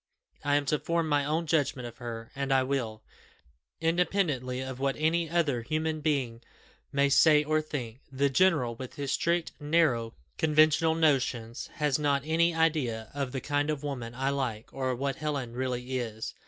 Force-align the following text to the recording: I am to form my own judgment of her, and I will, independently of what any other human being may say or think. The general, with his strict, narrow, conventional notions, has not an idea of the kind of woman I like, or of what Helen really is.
I 0.43 0.55
am 0.55 0.65
to 0.65 0.79
form 0.79 1.07
my 1.07 1.23
own 1.25 1.45
judgment 1.45 1.87
of 1.87 1.97
her, 1.97 2.31
and 2.35 2.51
I 2.51 2.63
will, 2.63 3.03
independently 3.79 4.59
of 4.59 4.79
what 4.79 4.95
any 4.97 5.29
other 5.29 5.61
human 5.61 6.01
being 6.01 6.41
may 6.91 7.07
say 7.07 7.43
or 7.43 7.61
think. 7.61 7.99
The 8.11 8.27
general, 8.27 8.73
with 8.73 8.95
his 8.95 9.11
strict, 9.11 9.51
narrow, 9.59 10.15
conventional 10.39 10.95
notions, 10.95 11.67
has 11.75 11.99
not 11.99 12.23
an 12.23 12.55
idea 12.55 13.11
of 13.13 13.31
the 13.31 13.41
kind 13.41 13.69
of 13.69 13.83
woman 13.83 14.15
I 14.15 14.31
like, 14.31 14.73
or 14.73 14.89
of 14.89 14.97
what 14.97 15.17
Helen 15.17 15.53
really 15.53 15.99
is. 15.99 16.33